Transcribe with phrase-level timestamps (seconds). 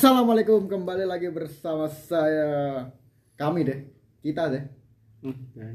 [0.00, 2.88] Assalamualaikum kembali lagi bersama saya
[3.36, 3.84] kami deh
[4.24, 4.64] kita deh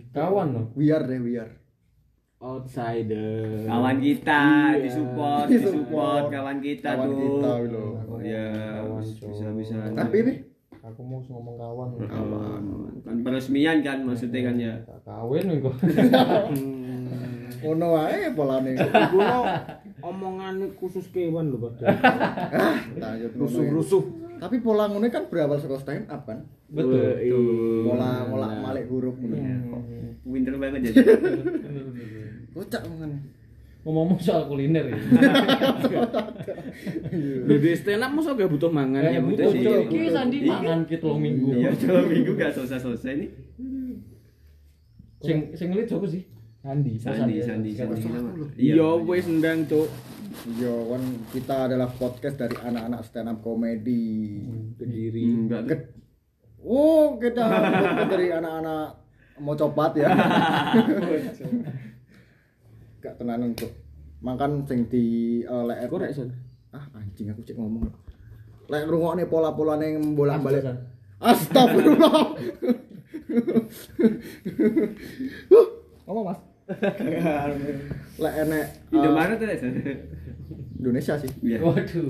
[0.10, 0.66] Kawan loh.
[0.74, 1.54] we are deh we are
[2.42, 4.42] outsider kawan kita
[4.74, 4.82] Iya.
[4.82, 6.24] disupport Disupport.
[6.34, 7.92] kawan kita Kawan tuh kita loh.
[8.02, 8.50] oh, ya
[8.82, 10.38] Kawan, bisa bisa tapi nih
[10.82, 11.88] Aku mau ngomong kawan.
[12.02, 12.62] kawan
[13.06, 15.76] kan peresmian kan maksudnya kan ya Tak kawin nih kok.
[17.66, 19.42] ono wae polane no
[20.06, 21.82] omongan khusus kewan lho Pak.
[22.94, 23.42] Ngono.
[23.42, 24.04] Rusuh-rusuh.
[24.46, 27.18] Tapi pola ngono kan berawal saka stand up kan Betul.
[27.84, 29.38] pola pola malik huruf ngono
[30.24, 31.18] winter banget jadi
[32.52, 33.18] kocak ngono
[33.86, 34.98] Ngomong soal kuliner ya.
[37.46, 39.62] Di stand up masa gak butuh mangan Eh, ya butuh sih.
[39.62, 39.78] sih.
[39.86, 41.54] Iki sandi mangan kita lo minggu.
[41.54, 43.30] iya dua minggu gak selesai selesai nih
[45.22, 46.26] Sing sing ngelit siapa sih?
[46.60, 46.98] Sandi.
[46.98, 48.02] Sandi Sandi Sandi.
[48.02, 48.30] Sandi nama.
[48.58, 49.86] Iya wis ndang cuk.
[50.56, 54.44] Yo kan kita adalah podcast dari anak-anak stand up comedy.
[54.76, 55.24] Kediri.
[55.26, 55.94] enggak Ket-
[56.60, 58.86] Oh, kita podcast dari anak-anak
[59.38, 60.10] mau copat ya.
[63.00, 63.70] Gak tenanan untuk
[64.20, 65.06] makan sing di
[65.46, 66.34] uh, lek Korek son.
[66.74, 67.86] ah anjing aku cek ngomong.
[68.66, 70.66] Lek ngrungokne pola-polane yang bolak-balik.
[71.22, 72.34] Astagfirullah.
[76.06, 76.40] Ngomong Mas.
[78.22, 79.58] Lek enek uh, Indomaret tuh ya
[80.82, 81.32] Indonesia sih.
[81.46, 81.60] iya.
[81.62, 82.10] Waduh.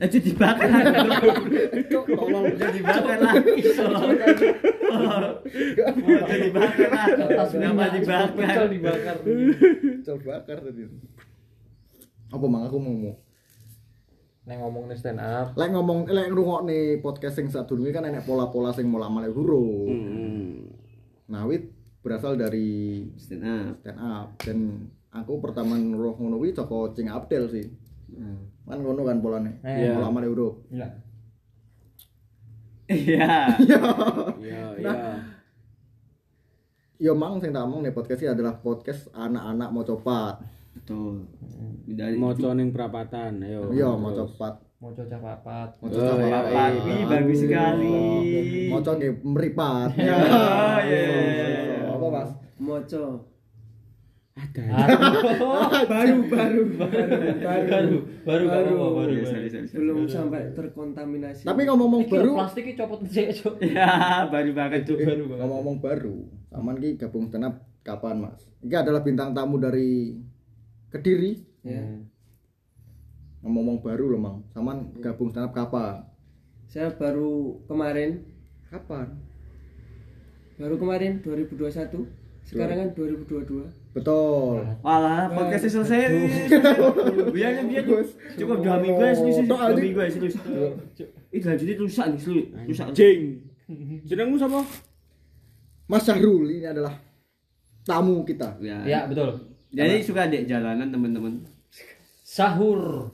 [0.00, 0.68] aja dibakar
[1.92, 2.44] Tolong.
[2.56, 3.34] Jadi dibakar lah.
[3.36, 3.60] Jadi
[6.48, 7.04] dibakar lah.
[7.52, 8.66] Minyak, dibakar.
[8.72, 9.16] dibakar.
[10.08, 10.88] coba bakar tadi.
[12.32, 12.64] Apa mang?
[12.64, 13.14] Aku mau mau
[14.48, 15.52] Nek ngomong nih stand up.
[15.52, 19.84] Lek ngomong lek ngrungokne podcast sing sadurunge kan enek pola-pola sing mola male huruf.
[19.84, 20.64] Hmm.
[21.28, 22.68] Nawit berasal dari
[23.14, 24.58] stand up stand up dan
[25.10, 27.66] aku pertama ngeruh ngono kuwi saka Cing Abdel sih.
[28.62, 29.58] Kan ngono kan polane.
[29.60, 29.92] Eh.
[29.92, 30.64] Mola male huruf.
[30.68, 30.88] Iya.
[32.90, 33.80] iya Iya
[34.40, 34.74] Nah.
[34.76, 34.94] iya.
[36.98, 40.36] Ya mang sing tak omong nih podcast ini adalah podcast anak-anak mau copat.
[40.70, 41.26] betul
[41.84, 43.68] dari Moco ning perapatan ayo.
[43.70, 44.54] Iya, mau copat.
[44.78, 45.68] Mau cocok papat.
[45.76, 46.44] Mau Oh, copat.
[46.46, 47.98] iya, wih bagus sekali.
[48.68, 49.88] Mau copat nggih meripat.
[49.92, 50.14] Ya,
[50.86, 51.60] iya, iya, iya.
[52.00, 52.30] Apa, Mas?
[52.56, 53.04] Moco
[54.30, 54.62] Ada.
[55.92, 57.02] baru baru baru
[57.44, 58.72] Baru baru baru baru.
[58.96, 59.12] baru.
[59.12, 63.60] Iya, belum sampai terkontaminasi Tapi ngomong baru, plastiknya copot sih, Cok.
[63.76, 64.96] Ya, baru banget tuh.
[64.96, 65.44] Baru banget.
[65.44, 66.16] ngomong baru,
[66.48, 68.40] Saman ki gabung stand up kapan, Mas?
[68.64, 70.16] Ini adalah bintang tamu dari
[70.88, 71.36] Kediri.
[71.60, 71.84] ya
[73.40, 74.36] Ngomong baru loh, Mang.
[74.50, 76.06] Saman gabung stand up kapan?
[76.64, 78.22] saya baru kemarin
[78.70, 79.18] Kapan?
[80.60, 82.04] Baru kemarin 2021
[82.44, 84.62] sekarang kan 2022 Betul.
[84.86, 86.30] Walah, podcastnya selesai nih.
[87.34, 87.82] Biarnya biar
[88.38, 89.42] cukup dua minggu ya, serius.
[89.50, 90.34] Tok, dua minggu ya, serius.
[91.34, 92.46] Itu lanjutnya rusak nih, serius.
[92.70, 92.86] rusak.
[92.94, 93.50] Jing.
[94.06, 94.62] Jenengmu sapa?
[95.90, 96.94] Mas Syahrul ini adalah
[97.82, 98.62] tamu kita.
[98.62, 98.78] Ya.
[98.86, 99.58] Ya, betul.
[99.74, 101.42] Jadi suka dek jalanan teman-teman.
[102.22, 103.10] Sahur.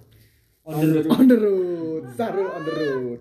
[0.69, 1.09] On the road.
[1.09, 3.21] On the road, Syahrul on the road.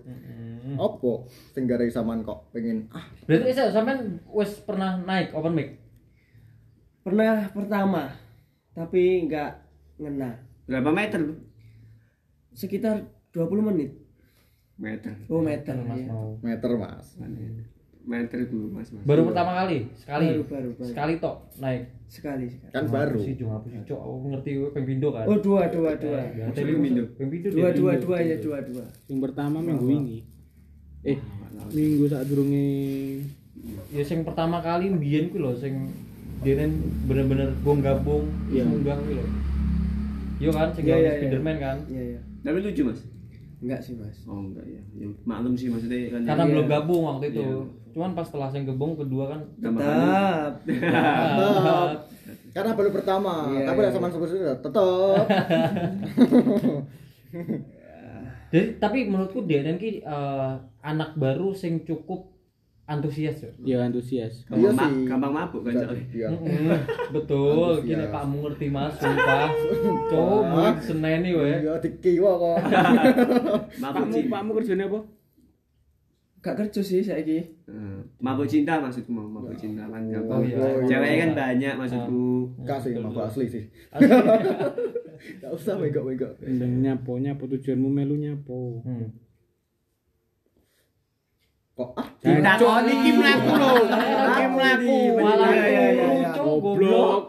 [0.74, 5.78] Opo sing garai saman kok pengen ah Berarti saya sampean wis pernah naik open mic?
[7.00, 8.10] pernah pertama
[8.74, 9.50] tapi nggak
[9.96, 11.22] ngena Berapa meter
[12.50, 13.94] sekitar 20 menit
[14.76, 15.14] Meter.
[15.32, 16.12] oh meter Mas ya.
[16.12, 16.36] Mau.
[16.42, 17.06] meter, Mas.
[18.06, 18.92] Meter dulu, Mas.
[18.92, 19.02] Mas.
[19.02, 20.36] Baru pertama kali, sekali.
[20.36, 20.88] Baru, baru, baru.
[20.92, 21.82] Sekali tok naik.
[22.06, 23.18] sekali sekali Kan baru.
[23.18, 23.98] sih Jung apa sih Cok?
[23.98, 24.50] Aku ngerti
[24.84, 25.24] pindo kan.
[25.26, 27.02] oh dua dua dua Ya, pindo
[27.50, 30.35] dua dua dua ya dua dua Yang pertama minggu ini.
[31.02, 31.18] Eh,
[31.68, 33.20] minggu saat durunge
[33.88, 35.90] Ya sing pertama kali mbiyen kuwi lho sing
[36.38, 38.62] denen bener-bener gong gabung Iya.
[38.62, 39.26] munggah kuwi lho.
[40.38, 41.18] Yo kan sing Iya, gawe iya, iya.
[41.18, 41.76] Spiderman kan.
[41.86, 43.00] iya iya Tapi lucu, Mas.
[43.56, 44.78] enggak sih mas Oh, enggak ya.
[44.94, 46.20] ya maklum sih maksudnya kan.
[46.22, 46.50] Karena Iya.
[46.52, 47.40] belum gabung waktu itu.
[47.42, 47.64] Iya.
[47.90, 49.80] Cuman pas setelah sing gebong kedua kan tetap
[50.62, 51.90] Tetap.
[52.54, 53.86] Karena baru pertama, Iya, tapi iya.
[53.86, 54.60] lek saman sebut tetep.
[54.62, 55.24] tetep.
[58.46, 62.30] Jadi tapi menurutku Denen ki eh, anak baru sing cukup
[62.86, 63.50] antusias ya.
[63.66, 64.46] ya antusias.
[64.46, 66.06] Iya Gampang, ma- gampang mabuk kan soalnya.
[66.14, 66.28] Iya.
[67.14, 69.50] Betul, gini Pak ngerti Mas, sumpah.
[70.06, 71.66] Coba seneni we.
[71.66, 72.58] Iya dikiwa kok.
[73.82, 74.30] Mabuk Pakmu cinta.
[74.30, 75.00] pakmu kerjane apa?
[76.46, 77.42] gak kerja sih saya Eh,
[78.22, 80.38] Mabuk cinta maksudku mau mabuk cinta kan gampang.
[80.38, 80.78] Oh, iya.
[80.86, 82.54] Ceweknya kan banyak maksudku.
[82.62, 83.64] Enggak sih, mabuk asli sih.
[85.26, 86.28] Enggak usah bego-bego.
[86.38, 88.80] Ndang nyapo nyapo tujuanmu melu nyapo.
[88.86, 89.10] Hmm.
[91.76, 93.72] Kok ah Ditakoni iki mlaku lho.
[93.84, 94.96] Iki mlaku.
[95.20, 96.30] Malah Iya, iya, iya, iya.
[96.40, 97.22] Goblok.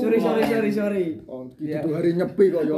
[0.00, 2.76] sorry sorry sorry sorry oh, itu tuh hari nyepi kok yo.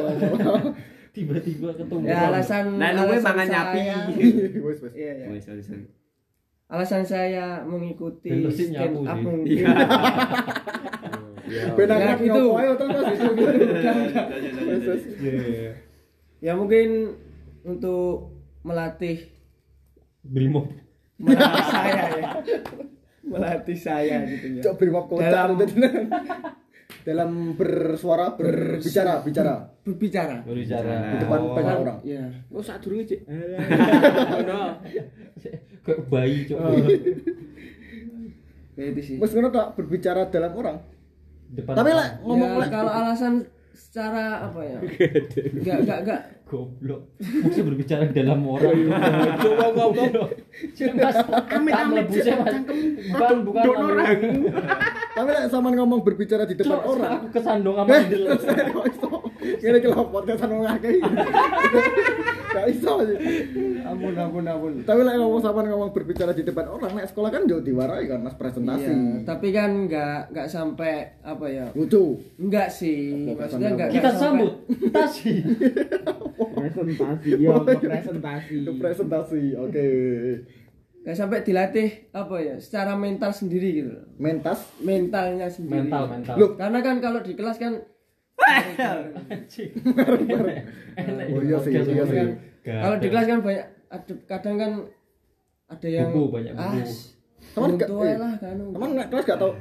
[1.15, 3.81] tiba-tiba ketemu Ya alasan Nah, alasan mangan nyapi.
[4.67, 4.93] Wes wes.
[4.97, 5.27] Iya, iya.
[5.31, 5.87] Oh, sorry, sorry.
[6.73, 9.63] Alasan saya mengikuti stand up mungkin
[11.73, 13.33] Benar ngopo ayo terus Mas itu
[16.39, 16.89] ya mungkin
[17.63, 19.31] untuk melatih
[20.23, 20.71] brimob.
[21.19, 22.23] Melatih saya ya.
[23.23, 24.63] Melatih saya gitu ya.
[24.63, 25.59] Cok brimob kocak Dalam-.
[27.03, 29.55] Dalam bersuara berbicara bicara.
[29.83, 30.37] berbicara.
[30.47, 30.95] Berbicara.
[31.11, 31.99] Di depan Oh, banyak orang.
[32.07, 33.27] ya Oh, sak durunge, Cik.
[35.83, 36.59] kayak bayi cok?
[36.63, 36.79] Oh.
[38.73, 39.17] ya itu sih.
[39.19, 40.79] Mas ngono tak berbicara dalam orang.
[41.53, 43.35] Depan Tapi lek ngomong ya, kalau alasan
[43.73, 44.79] secara apa ya?
[45.57, 46.21] Enggak enggak enggak
[46.53, 47.03] goblok.
[47.17, 48.77] Maksudnya berbicara dalam orang.
[49.41, 50.13] Coba ngomong.
[50.93, 51.17] mas
[51.49, 52.29] amit amit mas.
[53.09, 54.21] bukan bukan orang.
[55.17, 57.11] tapi lek sama ngomong berbicara di depan orang.
[57.21, 58.23] aku kesandung sama Andel
[59.43, 59.59] Iso?
[59.59, 60.99] Kira kira podcast anu ngakei.
[62.53, 63.17] Gak iso sih.
[63.83, 67.45] ampun ampun ampun Tapi lek ngomong sama ngomong berbicara di depan orang, nek sekolah kan
[67.45, 68.87] jauh diwarai kan mas presentasi.
[68.87, 72.21] Iya, tapi kan enggak enggak sampai apa ya Lucu.
[72.37, 74.53] enggak sih maksudnya enggak kita sambut
[74.91, 75.41] tasi
[76.53, 79.43] presentasi ya presentasi Itu presentasi.
[79.59, 79.87] Oke.
[81.03, 84.05] enggak sampai dilatih apa ya secara mental sendiri gitu loh.
[84.17, 84.61] Mentas.
[84.79, 86.51] mentalnya sendiri mental mental Loh.
[86.55, 87.81] karena kan kalau di kelas kan
[88.43, 88.51] Oh,
[91.41, 92.19] ya, iya sih, podcast iya sih.
[92.63, 94.73] kalau di kelas kan banyak ada kadang kan
[95.69, 96.63] ada yang Buku, banyak buku.
[96.63, 96.73] ah,
[97.53, 99.53] Teman gak- eh, lah kan Teman nek kelas gak tau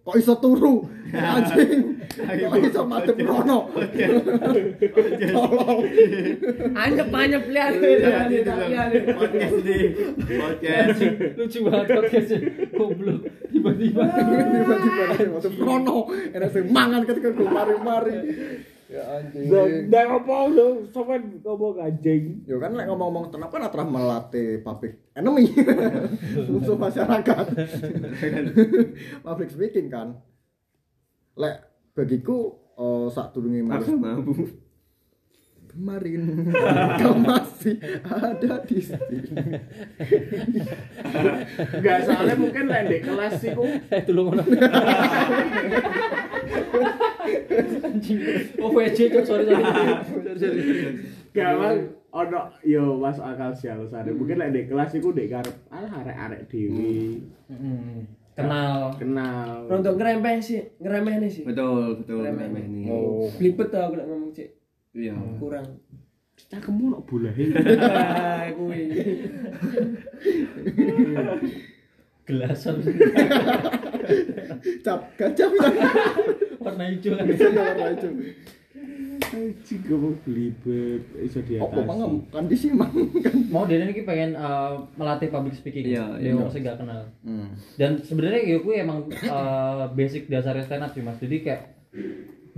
[0.00, 0.80] kok iso turu?
[1.12, 2.00] Anjing.
[2.10, 3.68] Kok iso madep rono?
[5.20, 5.78] Tolong.
[6.72, 7.72] Anyep anyep lihat
[9.12, 9.84] Podcast nih.
[10.32, 10.98] Podcast.
[11.36, 12.38] lucu banget podcastnya
[12.72, 13.20] goblok
[13.80, 15.98] tiba-tiba tiba-tiba nek madep rono
[16.36, 18.16] enak sing mangan ketika gue mari-mari.
[18.90, 19.46] Ya anjing.
[19.86, 21.14] Dan apa lu sampe
[21.46, 22.42] ngomong anjing.
[22.42, 25.46] Yo kan lek ngomong-ngomong tenang kan atra melatih public enemy.
[26.50, 27.46] Musuh masyarakat.
[29.26, 30.18] Public speaking kan.
[31.38, 31.62] Lek
[31.94, 34.34] bagiku oh, sak turungi Aku mampu.
[35.70, 36.50] kemarin.
[37.00, 37.14] Kau
[37.60, 37.76] masih
[38.08, 39.18] ada di sini.
[41.76, 44.42] Enggak soalnya mungkin lek di kelas iku eh tolong ngono
[47.84, 48.18] anjing
[48.64, 49.64] oh WC cok sorry sorry.
[50.08, 50.60] Sorry sorry
[51.36, 51.52] gak
[52.10, 56.48] ono yo masuk akal sih alasane mungkin lek di kelas iku dek karep alah arek-arek
[56.48, 57.20] dewi.
[57.46, 58.90] Hmm, kenal.
[58.96, 59.68] Kenal.
[59.68, 61.44] Untuk ngeremeh sih ngeremeh nih sih.
[61.44, 62.24] Betul, betul.
[62.24, 62.48] Remeh.
[62.48, 62.84] remeh nih.
[62.88, 63.28] oh.
[63.36, 64.48] Belibet tau aku ngomong cek
[64.90, 65.14] Iya.
[65.38, 65.78] kurang
[66.48, 67.44] cakemmu nok bulahe
[67.84, 68.82] ah kuwi
[72.30, 72.76] gelasan.
[74.86, 75.46] Cap bisa
[76.62, 77.18] warna hijau.
[77.18, 78.12] Kan bisa warna hijau.
[79.30, 82.90] Anjing goblok belibet iso apa mangam diatasi kan disimang
[83.22, 85.86] kan mau dia ini pengen uh, melatih public speaking.
[85.86, 86.34] Iya, dia iya.
[86.34, 87.06] orang sih gak kenal.
[87.22, 87.54] Hmm.
[87.78, 91.20] dan sebenarnya ya gue emang uh, basic dasar stand up sih mas.
[91.22, 91.62] Jadi kayak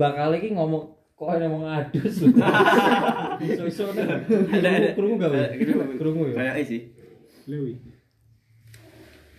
[0.00, 2.34] bakal lagi ngomong kok ada ngomong adus loh
[3.40, 4.18] iso iso Ada,
[4.68, 4.88] ada.
[4.92, 5.54] kerungu gak
[5.94, 6.34] kerungu ya?
[6.34, 6.80] Kayaknya sih.
[7.46, 7.74] lewi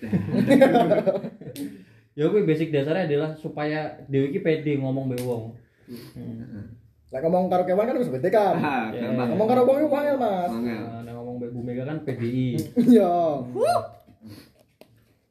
[2.13, 5.55] ya gue basic dasarnya adalah supaya Dewi ki pede ngomong be wong.
[7.07, 8.55] Lek ngomong karo kewan kan wis bete kan?
[8.55, 9.07] Ah, Ya.
[9.07, 9.27] gampang.
[9.31, 10.51] ngomong karo wong itu wangel mas.
[10.51, 12.59] Nah, nah, ngomong be Bu Mega kan PDI
[12.91, 13.13] iya.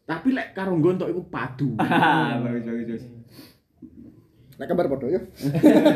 [0.02, 1.76] Tapi lek karo nggontok iku padu.
[2.44, 3.02] Bagus, bagus, bagus.
[4.60, 5.20] Lek kabar podo yo.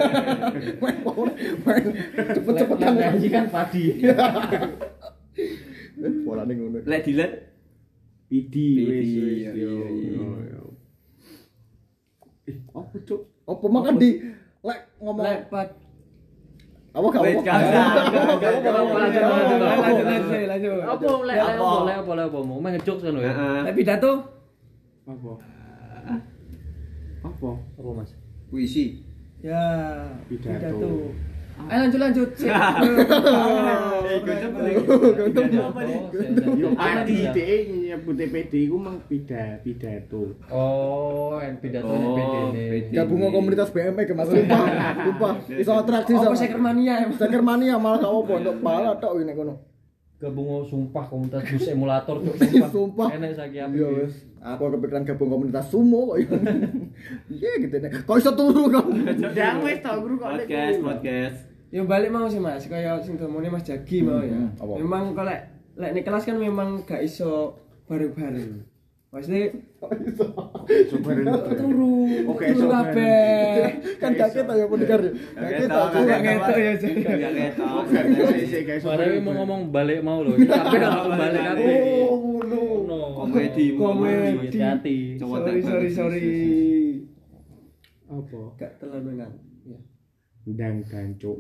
[0.83, 1.29] Main power
[1.65, 1.85] main
[2.17, 2.93] cepet-cepetan.
[2.97, 3.85] Gaji kan padi
[6.25, 6.79] bola ning ngono.
[6.85, 7.33] Lek dilet.
[8.27, 9.87] pidi wis iya, yo.
[9.87, 10.59] iya, iya.
[10.59, 10.75] yo,
[12.51, 13.23] eh apa cuk?
[13.47, 14.19] Apa makan di
[14.67, 15.71] lek ngomong lek pat
[16.97, 17.53] apa gak Wait, apa.
[17.61, 19.15] Lanjut, apa lek?
[20.49, 20.65] Lek?
[20.81, 21.13] Apa?
[21.29, 22.13] Lek apa?
[22.17, 22.39] Lek apa?
[22.41, 23.33] Mau main lo ya?
[23.69, 24.13] Lek pidato?
[25.07, 25.33] Apa?
[27.21, 27.51] Apa?
[27.79, 28.11] Apa mas
[28.47, 29.03] Puisi.
[29.39, 29.63] ya
[30.27, 30.59] Pidato.
[30.59, 30.91] pidato.
[31.67, 32.31] Ayo lanjut lanjut.
[34.07, 34.23] Eh,
[36.57, 40.37] Oh, saya- dhek nyebut PD iku mang pida pidato.
[40.49, 44.29] Oh yang pidato Oh, PD gabung komunitas BME ke mas.
[44.29, 44.59] Lupa
[45.05, 45.29] lupa
[45.61, 49.55] iso atraksi apa sekermania ya Seker mania malah gak apa untuk pala tok ini kono
[50.17, 53.09] gabung sumpah komunitas bus emulator tuh sumpah Sumpah.
[53.13, 54.15] enak saiki apa Iya wes.
[54.41, 56.17] Aku kepikiran gabung komunitas sumo kok.
[57.37, 57.91] Iya gitu nih.
[58.03, 58.87] Kok iso turu kok?
[59.31, 61.37] Jangan wis tau guru kok Podcast, podcast.
[61.69, 64.33] Ya balik mau sih mas, kayak sing domone Mas Jagi mau ya.
[64.33, 64.79] Hmm?
[64.79, 65.43] Memang kalau lek
[65.77, 68.65] lek ning kelas kan memang gak iso bareng-bareng.
[70.91, 71.17] Super
[71.57, 71.95] turu.
[72.27, 73.81] Oke, turu kabeh.
[74.03, 76.95] kan gak kita ya pendengar ya gak kita Aku gak ngetok ya, Cek.
[77.07, 77.85] Gak ketok.
[78.83, 80.35] Padahal mau ngomong balik mau loh.
[80.37, 81.71] Tapi kalau balik aku.
[82.03, 82.99] oh ngono No.
[83.25, 83.67] Komedi.
[83.79, 85.19] Komedi.
[85.23, 86.29] Cowok Sorry, sorry, sorry.
[88.11, 88.41] Apa?
[88.59, 89.33] Gak telanangan.
[89.65, 89.79] Ya.
[90.51, 91.39] Ndang gancuk.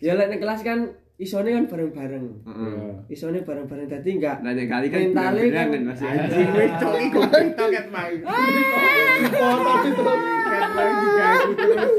[0.00, 2.24] Ya lek kelas kan isone kan bareng-bareng.
[2.42, 2.88] Heeh.
[3.06, 6.00] Isone bareng-bareng dadi enggak Lah nek kali kan Mentale kan- kan Mas.
[6.00, 8.12] Anjing wis cok iku kita ket mang.
[9.30, 10.04] foto itu
[10.42, 11.92] Ket mang diganggu terus.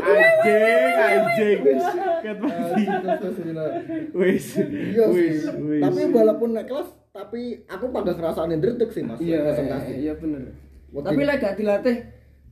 [0.00, 1.58] Anjing, anjing.
[2.22, 2.38] Ket.
[4.12, 4.46] Wis.
[4.56, 5.82] iya Wis, wis.
[5.82, 10.54] tapi walaupun naik kelas tapi aku pada ngerasain dretek sih mas Iya, presentasi iya bener.
[10.94, 11.96] Tapi lek gak dilatih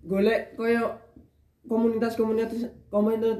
[0.03, 0.91] golek koyo
[1.63, 2.61] komunitas komunitas
[2.93, 3.39] komunitas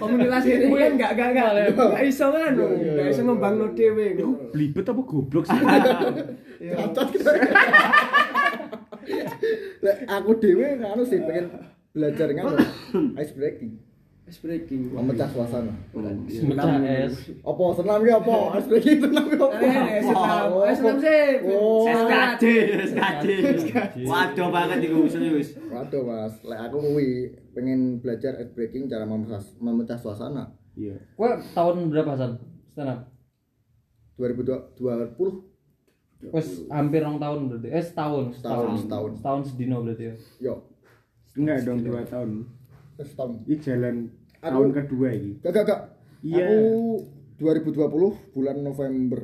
[0.00, 0.66] komunitas ini.
[0.72, 2.52] Kan gak gak gak gak iso kan?
[2.56, 4.16] Gak iso ngembangno dhewe.
[4.16, 5.60] Iku blibet apa goblok sih?
[6.60, 7.24] cacat
[9.80, 11.48] Lek aku dewe nganu sih pengen
[11.96, 12.56] belajar nganu
[13.16, 13.72] ice breaking.
[14.30, 14.94] Ice breaking.
[14.94, 15.74] Memecah suasana.
[15.90, 17.34] Mecah es.
[17.42, 18.36] apa senam ya apa?
[18.60, 19.56] Ice breaking senam ya apa?
[19.58, 21.26] Eh, senam, eh, senam sih.
[21.50, 21.82] Oh.
[21.88, 22.44] SKJ,
[22.92, 23.26] SKJ.
[24.06, 25.58] Waduh banget iku serius.
[25.72, 26.34] waduh mas.
[26.46, 30.96] Lek aku kuwi pengen belajar ice breaking cara memecah memecah suasana Iya.
[31.12, 32.38] Kowe tahun berapa San?
[32.68, 33.00] Stand up.
[34.16, 35.50] 2020
[36.30, 37.68] Wes hampir rong tahun berarti.
[37.70, 39.10] Eh setahun, Setahun, setahun.
[39.16, 40.14] Setahun sedino berarti ya.
[40.38, 40.54] yo
[41.32, 42.30] Enggak dong 2 tahun.
[42.98, 43.96] setahun Ini jalan
[44.38, 45.32] Aku- tahun kedua ini.
[45.38, 45.80] gak gak gak
[46.20, 46.44] Iya.
[46.44, 46.60] aku
[47.36, 47.88] 2020
[48.30, 49.20] bulan November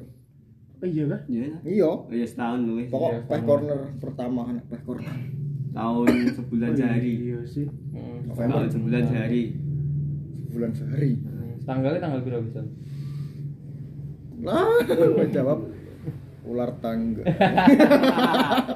[0.77, 1.21] Oh iya kah?
[1.27, 1.61] Iya.
[1.63, 2.73] iya Oh iya setahun lu.
[2.75, 2.87] weh.
[2.87, 3.45] pokok Iya, setahun.
[3.47, 5.15] corner pertama anak teh corner
[5.77, 7.13] Tahun sebulan sehari.
[7.23, 7.67] Iya sih.
[7.93, 8.25] Hmm.
[8.27, 9.43] November Tahun sebulan sehari.
[10.49, 11.13] bulan sehari
[11.63, 12.63] Tanggalnya tanggal berapa bisa?
[14.37, 14.69] lah
[15.37, 15.69] jawab
[16.45, 17.25] ular tangga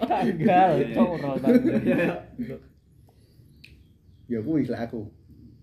[0.03, 1.77] Tanggal, cowok roll tanggal.
[4.25, 5.09] ya kuwi lek aku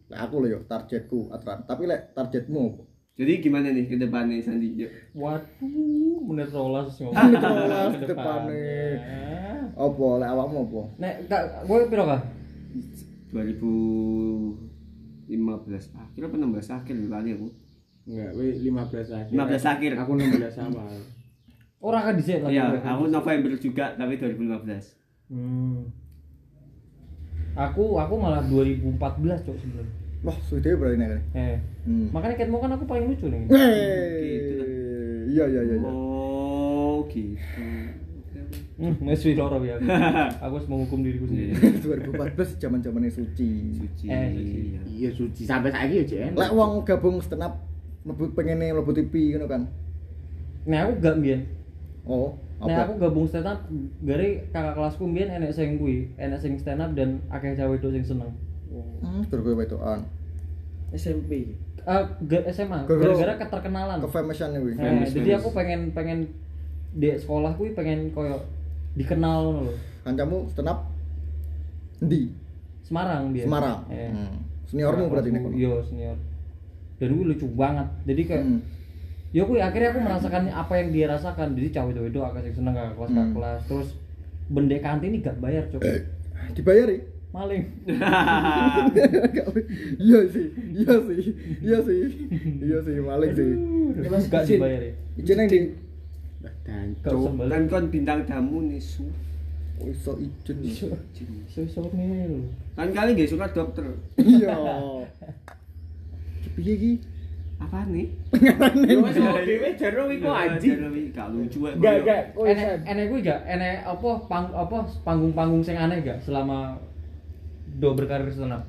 [0.07, 2.81] lek aku yo targetku atran tapi lek targetmu
[3.13, 4.77] Jadi gimana nih ke depannya Sandi?
[4.77, 4.93] Yuk.
[5.17, 7.17] Waduh, menit rolas ngomong.
[7.17, 9.56] Menit rolas Ke depannya.
[9.77, 12.21] Apa lek awakmu apa Nek, kak, gue piro kah?
[13.29, 14.57] 2015
[15.93, 17.47] akhir apa 16 akhir lali aku.
[18.07, 19.35] Enggak, we 15 akhir.
[19.35, 19.91] 15 akhir.
[19.99, 20.95] Aku 16 awal.
[21.77, 22.57] Orang kan dhisik lagi.
[22.57, 24.97] Iya, aku November juga tapi 2015.
[25.27, 25.91] Hmm.
[27.57, 28.97] Aku aku malah 2014
[29.45, 29.93] cok sebenarnya.
[30.25, 31.57] wah sudah berarti nek Eh.
[31.85, 32.09] hmm.
[32.09, 33.45] Makanya Ketmo kan aku paling lucu nih.
[33.53, 34.41] Hei,
[35.29, 35.89] iya iya iya iya.
[35.93, 37.37] Oh, gitu.
[38.77, 39.75] Hmm, wis wis ora ya.
[40.37, 41.49] Aku harus menghukum diriku sendiri.
[41.51, 41.81] Iya.
[42.13, 43.73] 2014 zaman-zamane suci.
[43.73, 44.05] Suci.
[44.05, 44.57] Eh, suci.
[44.69, 44.79] Iya.
[44.85, 46.31] Iya suci sampai saiki ya, Cen.
[46.31, 47.57] Lek wong gabung stand up
[48.03, 49.61] mlebu pengen mlebu TV ngono kan.
[50.63, 51.41] Nah, aku gak mbiyen.
[52.03, 52.81] Oh, Nah, apa?
[52.87, 53.65] aku gabung stand up
[53.99, 57.89] dari kakak kelasku mbiyen enek sing kuwi, enek sing stand up dan akeh cewek itu
[57.91, 58.29] sing seneng.
[58.99, 60.05] Hmm, terus gue wedokan.
[60.89, 63.97] SMP Ah, ga- SMA, Gara-gara- keterkenalan.
[63.97, 64.75] Ke famousan kuwi.
[64.75, 66.19] Nah, Famous, jadi aku pengen pengen
[66.91, 68.43] di sekolah kuwi pengen koyo
[68.97, 69.73] dikenal lho.
[70.01, 70.79] Kancamu stand up
[71.99, 72.33] ndi?
[72.81, 73.45] Semarang dia.
[73.45, 73.79] Semarang.
[73.87, 74.09] Eh.
[74.09, 74.35] Hmm.
[74.67, 75.41] Seniormu berarti nek.
[75.43, 75.55] kono.
[75.55, 76.17] Iya, senior.
[76.97, 77.87] Dan gue lucu banget.
[78.03, 78.59] Jadi kayak Hmm.
[79.29, 81.53] ya gue akhirnya aku merasakan apa yang dia rasakan.
[81.53, 83.35] Jadi cawe cawe itu agak seneng kakak kelas kakak Hmm.
[83.35, 83.61] kelas.
[83.67, 83.89] Terus
[84.47, 85.81] bendek kantin ini gak bayar cok.
[86.55, 86.97] Dibayari?
[87.27, 87.63] Maling.
[89.99, 91.19] iya sih, iya sih,
[91.59, 91.99] iya sih,
[92.57, 93.51] iya sih, maling sih.
[94.31, 94.93] Gak dibayar ya.
[95.19, 95.86] Ijen yang di Gak
[96.41, 97.33] Dancuk.
[97.49, 99.09] Kan kon bintang tamu nih su.
[99.77, 100.57] oh, iso ijen.
[101.49, 102.45] So so nih lho.
[102.77, 103.85] Kan kali gak suka dokter.
[104.17, 104.53] Iya.
[106.57, 106.91] Piye iki?
[107.57, 108.05] Apa nih?
[108.85, 110.77] Yo wis dhewe jero iku anjing.
[111.13, 111.73] Gak lucu ya.
[111.73, 112.21] Enggak, enggak.
[112.37, 116.77] Oh, Enek enek gue gak enek apa pang apa panggung-panggung sing aneh gak selama
[117.77, 118.63] do berkarir up.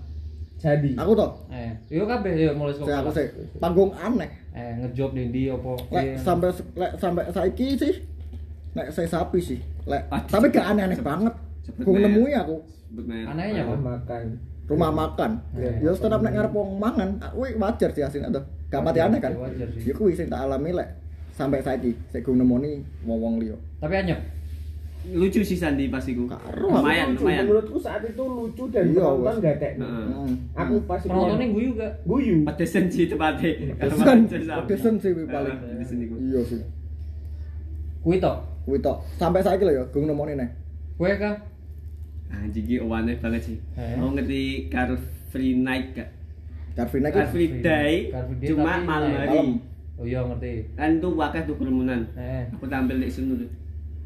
[0.59, 1.33] jadi Aku toh.
[1.55, 3.15] Eh, yo kabeh yo mulai Saya aku sekolah.
[3.15, 3.27] sih
[3.63, 4.29] panggung aneh.
[4.59, 5.73] Eh, ngejob di ndi apa.
[5.95, 6.15] Lek piye.
[6.19, 7.95] sampai lek sampai saiki sih.
[8.75, 9.61] Lek saya sapi sih.
[9.87, 11.35] Lek Ah, tapi gak aneh-aneh banget.
[11.79, 12.03] banget.
[12.03, 12.59] nemui aku.
[13.07, 13.77] Anehnya apa?
[13.79, 14.25] makan
[14.69, 15.31] rumah makan.
[15.57, 15.71] Iya.
[15.81, 18.45] Ya stand up nek ngarep wong mangan, kuwi wajar sih asine tuh.
[18.69, 19.33] Gak pati aneh kan?
[19.81, 20.89] Ya kuwi sing tak alami lek
[21.33, 23.57] sampai saiki sik gue nemoni wong-wong liya.
[23.81, 24.21] Tapi anyep.
[25.09, 26.27] Lucu sih Sandi pas iku.
[26.27, 26.69] Karo.
[26.69, 27.45] Lumayan, Lucu, lumayan.
[27.47, 29.73] Menurutku saat itu lucu dan Iya, penonton gak tek.
[29.77, 30.05] Heeh.
[30.11, 30.33] Hmm.
[30.53, 31.89] Aku pas iku Penontonnya gue juga.
[32.05, 32.37] guyu.
[32.45, 33.51] Pedesan sih tepatnya.
[33.75, 34.19] Pedesan,
[34.65, 35.57] pedesan sih paling.
[35.57, 36.15] Pedesan iku.
[36.19, 36.61] Iya sih.
[38.01, 38.37] Kuwi tok.
[38.65, 39.01] Kuwi tok.
[39.17, 40.49] Sampai saiki lho ya gue nemoni nih.
[40.95, 41.35] Kue kah?
[42.29, 43.57] Anjing iki aneh banget sih.
[43.97, 44.93] Mau ngerti Car
[45.29, 46.09] Free Night gak?
[46.77, 47.51] Car Free Day Car Free
[48.39, 49.21] Day cuma malam night.
[49.25, 49.41] hari.
[49.97, 50.69] Oh iya ngerti.
[50.77, 52.05] Kan itu wakil tuh kerumunan.
[52.15, 53.51] Eh, Aku tampil di sini tuh.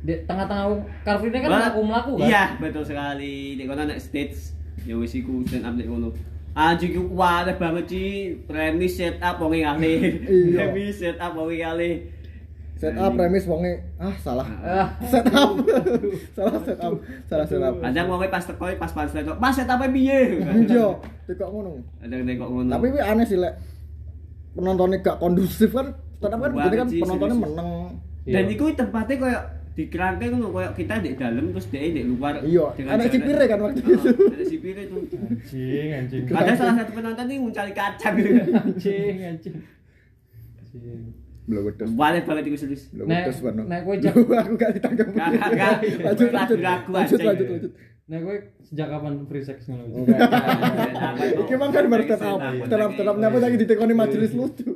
[0.03, 0.67] Di tengah-tengah
[1.03, 2.27] Car Free Day kan Wah, melaku-melaku kan?
[2.27, 3.55] Iya, betul sekali.
[3.55, 6.11] Di kono nek stage ya wis iku stand up nek kono.
[6.53, 8.11] Anjing iku kuat banget sih.
[8.45, 10.01] Premis set up wong ngalih.
[10.21, 10.69] Iya.
[10.69, 11.95] Premis set up wong ngalih.
[12.75, 15.55] set up premis wonge ah salah Ah, set up
[16.35, 16.93] salah set up
[17.31, 20.91] salah set up Kadang wong pas teko pas pas teko, "Mas set up piye?" iya
[21.23, 22.67] tekok ngono Kadang nek kok ngono.
[22.67, 23.55] tapi ini aneh sih lek
[24.53, 27.71] penontonnya gak kondusif kan up kan begini kan sih, penontonnya meneng
[28.23, 28.51] Dan Iya.
[28.51, 29.41] iku tempatnya koyo
[29.73, 32.45] di kerangka ngono koyo kita di dalam terus dia di luar.
[32.45, 33.09] Iya, jalan.
[33.09, 34.09] sipirnya kan waktu Oh, itu.
[34.29, 35.01] Ada sipirnya tuh.
[35.01, 36.23] anjing, anjing.
[36.29, 38.53] Ada salah satu penonton nih mencari kacang gitu.
[38.53, 39.55] Anjing, anjing.
[41.43, 42.87] Belum wedus Balik banget iku serius.
[42.89, 43.63] belum wedus Bano.
[43.67, 45.75] nek kowe jak, aku gak ditangkap Gak, gak, gak.
[46.01, 47.27] lanjut lanjut Ragu-ragu lanjut anjing.
[47.27, 49.85] lanjut lanjut nek kowe sejak kapan free sex ngono?
[51.43, 53.17] Iki mah kan baru up, stand up.
[53.17, 54.71] Napa lagi ditekoni majelis lucu?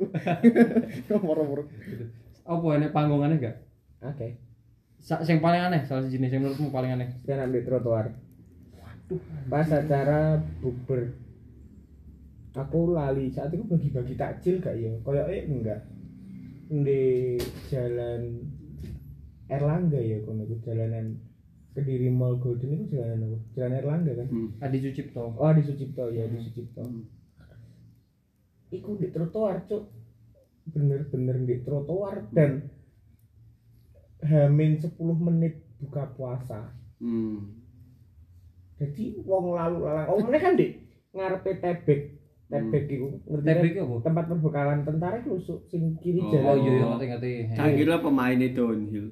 [1.25, 1.65] Moro-moro.
[2.43, 3.55] Apa ini panggungane gak?
[4.03, 4.46] Oke.
[4.99, 7.09] Sa sing paling aneh, salah siji sing menurutmu paling aneh.
[7.23, 8.05] Stand up di trotoar.
[9.47, 11.15] Pas acara bukber.
[12.57, 14.91] Aku lali saat itu bagi-bagi takjil gak ya?
[15.05, 15.79] Kayak eh enggak.
[16.67, 17.37] Di
[17.71, 18.43] jalan
[19.47, 21.15] Erlangga ya kono iku jalanan
[21.71, 23.37] Kediri Mall Golden itu jalanan apa?
[23.55, 24.27] Jalan Erlangga kan?
[24.27, 24.49] Hmm.
[24.59, 25.23] Adi Sucipto.
[25.37, 26.83] Oh di Sucipto ya di Sucipto.
[28.73, 29.83] Iku di trotoar cuk.
[30.67, 32.67] Bener-bener di trotoar dan
[34.27, 36.75] hamin 10 menit buka puasa.
[36.99, 37.57] Hmm.
[38.77, 40.05] Jadi wong lalu lalang.
[40.11, 40.67] Oh mereka kan di
[41.11, 42.01] ngarepe tebek.
[42.47, 43.55] Tebek iku ngerti kan?
[43.59, 43.95] Tebek iku apa?
[44.07, 46.45] Tempat perbekalan tentara iku lusuk sing kiri Oh, jalan.
[46.45, 47.31] Oh iya iya ngerti ngerti.
[47.75, 49.07] Kira pemainnya downhill.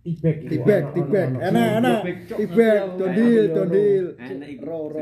[0.00, 0.50] Tibek iku.
[0.50, 1.98] Tibek, tibek, enak, enak.
[2.28, 4.04] Tibek, Ngerti dondil, Enak, dondil.
[4.18, 4.62] Enak iku.
[4.66, 5.00] Ro, ro.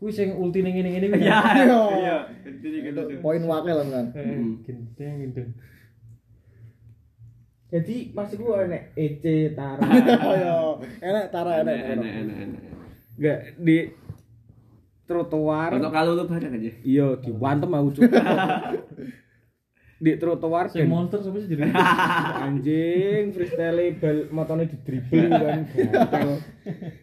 [0.00, 1.22] Kuwi sing ulti ning ngene-ngene kuwi.
[1.22, 1.40] Iya.
[1.60, 1.80] Iya.
[1.92, 2.16] Iya.
[2.88, 3.20] Itu tuh.
[3.20, 4.06] Poin wakil kan.
[4.16, 5.50] Eh, Hmm.
[7.70, 9.78] Jadi pas iku enek EC Tara.
[10.26, 10.54] Oh iya,
[11.06, 11.74] enak tara enak.
[11.74, 12.60] Enak, enak, enak, enak.
[13.14, 13.78] Enggak di
[15.06, 15.70] trotoar.
[15.78, 16.70] Untuk kalau lu bareng aja.
[16.82, 18.10] Iya, diwantem aku cuk.
[20.00, 21.76] di trotoar Sing dan monster sih jenenge?
[22.48, 25.60] anjing freestyle bal motone di dribble kan.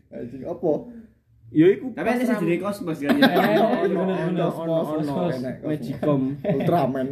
[0.10, 0.72] Anjing apa?
[1.48, 3.16] Ya iku Tapi ada jadi kosmos kan.
[3.16, 3.30] Ya.
[3.88, 4.04] Ono,
[4.36, 5.64] ono, ono, enak.
[5.64, 6.36] Magicom.
[6.44, 7.08] Ultraman.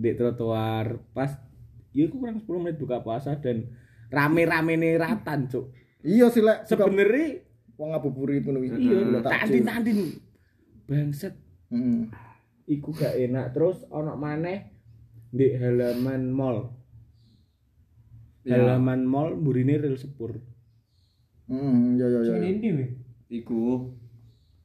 [0.00, 1.36] Di trotoar pas
[1.92, 3.68] ya iku kurang 10 menit buka puasa dan
[4.08, 5.68] rame-rame nih ratan cuk.
[6.00, 6.64] Iya sih lek.
[6.64, 7.44] Suka Sebenarnya
[7.76, 8.72] wong ngabuburit ngono kuwi.
[8.72, 9.98] iya tandin-tandin
[10.84, 11.32] bangset
[11.68, 12.08] Heeh.
[12.68, 14.68] iku gak enak terus ono maneh
[15.28, 16.76] di halaman mall
[18.40, 18.56] Ya.
[18.56, 20.40] halaman mall burine rel sepur
[21.46, 22.32] Heeh, iya iya iya.
[22.32, 22.90] Sing ini weh.
[23.28, 23.90] Iku.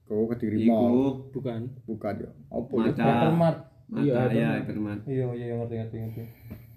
[0.04, 0.70] Kau kediri Iku.
[0.70, 0.98] mall.
[1.30, 2.32] bukan Bukan ya.
[2.48, 2.84] Apa ya?
[2.86, 3.04] Mata.
[3.04, 3.60] Hypermart.
[3.86, 4.60] Mata Iya, ya, hypermart.
[4.60, 5.02] hypermart.
[5.06, 6.22] Iya iya ngerti ngerti ngerti.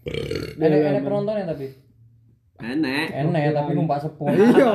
[0.05, 0.11] Di
[0.59, 1.67] Enak enak halaman- penontonnya tapi.
[2.59, 3.07] Enak.
[3.11, 4.29] Enak ya tapi numpak sepur.
[4.35, 4.71] Iya.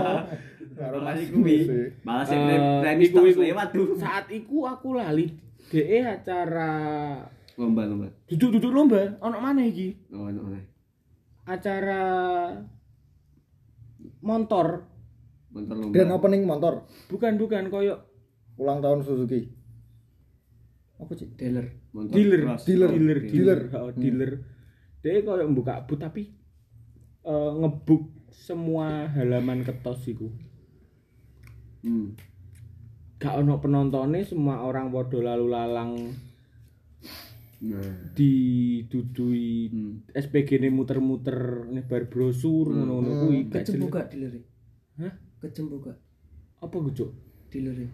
[0.73, 1.57] Karo Mas iku wi.
[1.63, 1.85] sih.
[2.01, 2.39] Malah sing
[2.81, 3.21] premis iku.
[3.39, 3.93] lewat tuh.
[3.95, 5.29] saat iku aku lali
[5.69, 6.73] DE acara
[7.53, 8.09] Lomba-lomba.
[8.25, 10.65] duduk-duduk lomba ono mana iki Oh, ono oleh.
[11.45, 12.01] acara
[14.19, 14.89] motor
[15.51, 15.93] Motor lomba.
[15.93, 16.73] Grand opening motor.
[17.05, 18.01] bukan bukan koyo
[18.55, 19.49] Ulang tahun Suzuki.
[20.99, 21.27] Apa sih?
[21.35, 21.73] dealer.
[21.91, 22.41] Motor dealer.
[22.61, 22.89] Dealer.
[22.89, 23.81] Oh, dealer dealer Hmm.
[23.81, 24.31] oh, dealer
[25.03, 26.31] dia koyo buka but tapi
[27.23, 30.31] eh, ngebuk semua halaman ketos iku
[31.83, 32.15] Hmm.
[33.17, 35.91] gak ono penontonnya semua orang podo lalu lalang
[37.63, 38.11] Nah.
[38.11, 40.03] didudui Hmm.
[40.11, 43.87] SPG ini muter-muter nyebar brosur ngono-ngono kuwi gak jelas.
[43.87, 44.33] gak dealer?
[44.99, 45.13] Hah?
[45.39, 45.95] Kecembu gak
[46.59, 47.11] apa gucuk
[47.47, 47.87] dealer?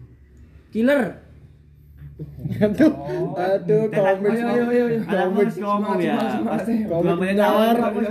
[0.70, 1.29] Killer.
[2.60, 2.92] Aduh,
[3.34, 4.32] aduh, komik.
[5.02, 5.48] Komik.
[5.56, 6.16] ngomong ya.
[6.84, 8.04] Komik kenyar, komik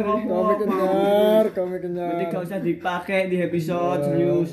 [0.57, 2.09] kenyar, komik kenyar.
[2.09, 4.51] Berarti gak usah dipakai di episode serius.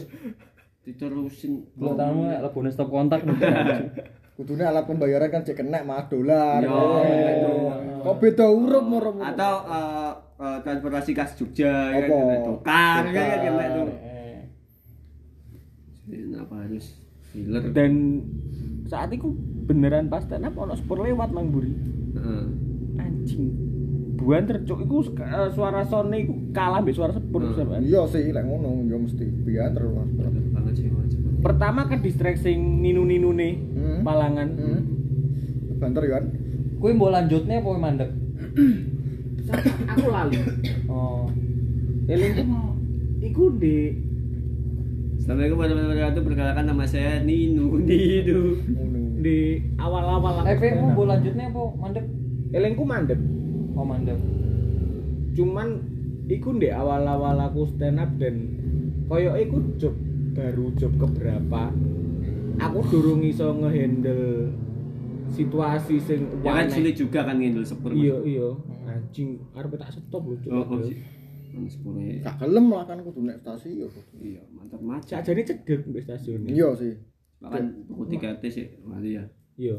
[0.84, 1.66] Diterusin.
[1.72, 3.24] Kalau tamu lebih stop kontak.
[4.36, 6.60] Kudune alat pembayaran kan cek kena mah dolar.
[6.60, 7.52] Yo, Eh, itu.
[8.04, 12.12] Kok beda huruf moro Atau eh, eh, transportasi kas Jogja ya Apa?
[12.12, 13.38] kan dokar kan Dokar.
[13.40, 13.82] kena itu.
[16.06, 16.86] Kenapa harus
[17.32, 17.62] dealer?
[17.72, 17.92] dan
[18.86, 21.74] saat itu beneran pas stand up ono spur lewat mang buri
[22.14, 22.44] Heeh.
[22.96, 23.46] anjing
[24.16, 27.78] buan tercuk iku eh, suara sone iku kalah mbek suara sepur Hmm.
[27.78, 29.92] Iya sih, lek ngono ya mesti biar terus.
[31.38, 34.00] Pertama ke distrik sing ninu-ninune Hmm.
[34.02, 34.80] palangan Hmm.
[35.76, 36.24] Banter kan?
[36.76, 38.10] Kuwi mbok lanjutnya apa mandek?
[39.86, 40.38] aku lali
[40.88, 41.28] Oh.
[42.06, 42.34] eling
[43.20, 43.94] iku di
[45.26, 46.22] Assalamualaikum warahmatullahi wabarakatuh.
[46.22, 48.62] Perkenalkan nama saya Ninu Ninu.
[49.18, 52.06] Di awal-awal aku Eh, bola lanjutnya apa mandek?
[52.54, 53.18] elengku mandek.
[53.74, 54.14] Oh, mandek.
[55.34, 55.82] Cuman
[56.30, 58.54] iku ndek awal-awal aku stand up dan
[59.10, 59.98] koyo iku job
[60.38, 61.74] baru job keberapa.
[62.62, 64.54] Aku durung iso ngehandle
[65.34, 67.90] situasi sing Ya kan sulit juga kan ngendel sepur.
[67.90, 68.46] Iya iya.
[68.86, 70.38] Anjing arep tak stop lho.
[70.54, 70.86] Oh, oh.
[71.56, 72.20] Nang sepur ya.
[72.20, 73.86] Gak gelem lah kan kudu nek stasiun ya.
[73.88, 74.14] kudu.
[74.20, 75.16] Iya, mantap macet.
[75.16, 76.44] Sakjane cedek mbek stasiun.
[76.44, 76.92] Iya sih.
[77.40, 79.24] Bahkan buku 3T sih, mali ya.
[79.56, 79.76] Iya.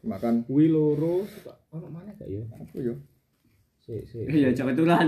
[0.00, 1.28] Makan Kuwi loro
[1.68, 2.40] ono mana gak ya?
[2.48, 2.96] apa ya?
[3.80, 4.24] Sik sik.
[4.28, 4.52] Iya,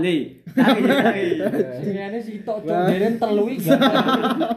[0.01, 0.41] nih.
[0.53, 1.25] Lagi, lagi.
[1.89, 3.69] Ini cok dene telu iki.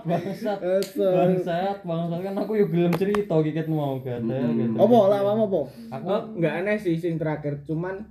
[0.05, 0.59] Bangsat.
[0.61, 4.77] Bangsat, bangsat kan aku yo gelem cerita kiket mau gak ada gitu.
[4.77, 5.61] Apa lah apa?
[6.01, 8.09] Aku Oh, nggak aneh sih sing terakhir cuman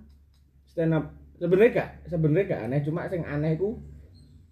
[0.65, 3.79] stand up sebenarnya gak sebenarnya gak aneh cuma sing aneh ku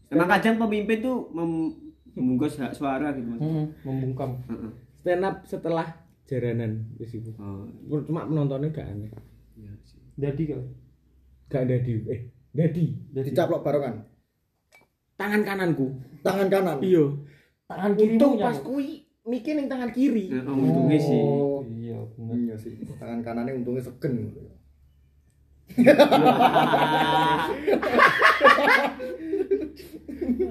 [0.07, 1.73] Emang kadang pemimpin tuh mem
[2.13, 3.41] membungkus hak suara gitu mas.
[3.41, 4.37] hmm, membungkam.
[4.45, 4.71] Heeh.
[5.01, 5.89] stand up setelah
[6.23, 7.33] jaranan wis iku.
[7.35, 7.65] Oh,
[8.05, 9.09] Cuma penontonnya gak aneh.
[9.81, 9.97] sih.
[10.13, 10.61] Jadi kok.
[11.49, 12.21] Gak dadi eh
[12.53, 14.05] Jadi Dicaplok barengan.
[15.17, 15.97] tangan kananku.
[16.21, 16.77] Tangan kanan.
[16.77, 17.05] Iya.
[17.65, 18.87] tangan kiri Untung pas kuwi
[19.25, 20.29] mikir ning tangan kiri.
[20.45, 21.21] Oh, untungnya sih.
[21.65, 22.37] Bener.
[22.37, 22.73] Iya sih.
[23.01, 24.29] Tangan kanannya untungnya segen.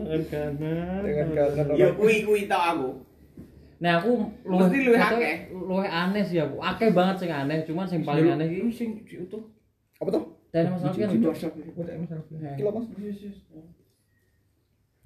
[0.03, 1.01] Tangan kanan.
[1.05, 1.77] Tangan kanan.
[1.79, 2.91] Ya kui kui tau aku.
[3.83, 4.15] Nah, aku
[4.47, 5.37] Mesti luwih akeh.
[5.51, 6.63] luwih aneh sih aku.
[6.63, 8.89] Akeh banget sing aneh, cuman sing paling aneh iki sing
[9.27, 9.43] utuh.
[9.99, 10.25] Apa tuh?
[10.53, 11.33] tadi masalah kan udah.
[11.33, 12.55] Eh.
[12.61, 12.87] Kilo mas.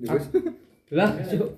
[0.02, 0.26] Ya wis.
[0.90, 1.50] Lah, cuk.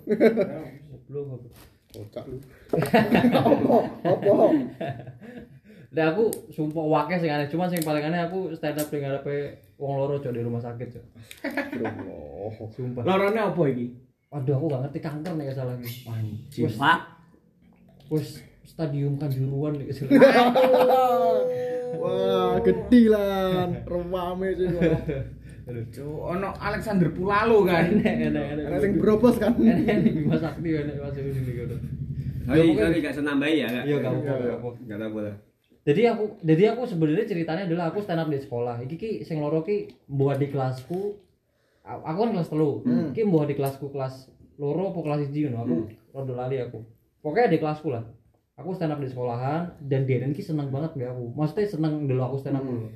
[1.09, 1.49] Belum apa.
[1.89, 2.37] Kocak lu.
[3.41, 3.77] Apa?
[4.05, 4.47] Apa?
[5.89, 9.57] Nah, aku sumpah wake sing aneh, cuman sing paling aneh aku stand up dengan ngarepe
[9.81, 11.05] wong loro cok di rumah sakit cok.
[11.81, 12.53] Allah.
[12.69, 13.03] Sumpah.
[13.09, 13.87] Lorone apa iki?
[14.29, 16.05] Waduh, aku gak ngerti kanker nih salah iki.
[16.61, 17.01] Wes Pak.
[18.09, 19.93] wes stadium kanjuruan nih
[22.01, 23.69] Wah, gede lah.
[23.89, 24.69] Rewame sih.
[25.69, 27.89] Cuk, ono Alexander Pulalo kan.
[27.97, 28.65] Enak, enak, enak.
[28.69, 29.57] Karena sing berobos kan.
[29.57, 31.77] Enak nih Bima Sakti enak masuk sini gitu.
[32.49, 33.85] Hai, kali gak senambai ya kak?
[33.85, 35.48] Iya, gak apa-apa, gak apa-apa.
[35.89, 35.97] Gak.
[35.97, 38.85] Jadi aku jadi aku sebenarnya ceritanya adalah aku stand up di sekolah.
[38.85, 41.17] Iki ki sing loro ki buat di kelasku.
[41.89, 42.85] Aku kan kelas telu.
[43.17, 44.29] Ki buat di kelasku kelas
[44.61, 45.89] loro apa kelas 1 ngono.
[46.13, 46.85] Aku rada lali aku.
[47.25, 48.05] Pokoknya di kelasku lah.
[48.61, 51.25] Aku stand up di sekolahan dan Denen ki seneng banget mbak aku.
[51.33, 52.91] Maksudnya seneng dulu aku stand up dulu.